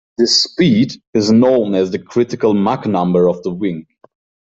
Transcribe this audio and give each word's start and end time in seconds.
This 0.17 0.41
speed 0.41 0.93
is 1.13 1.31
known 1.31 1.75
as 1.75 1.91
the 1.91 1.99
critical 1.99 2.55
Mach 2.55 2.87
number 2.87 3.29
of 3.29 3.43
the 3.43 3.51
wing. 3.51 3.85